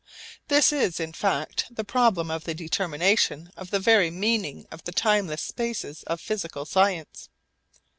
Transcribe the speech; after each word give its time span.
This 0.47 0.71
is 0.73 0.99
in 0.99 1.13
fact 1.13 1.65
the 1.69 1.83
problem 1.83 2.31
of 2.31 2.43
the 2.45 2.55
determination 2.55 3.51
of 3.55 3.69
the 3.69 3.77
very 3.79 4.09
meaning 4.09 4.65
of 4.71 4.83
the 4.83 4.91
timeless 4.91 5.43
spaces 5.43 6.01
of 6.07 6.19
physical 6.19 6.65
science. 6.65 7.29